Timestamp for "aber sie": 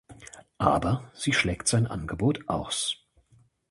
0.57-1.31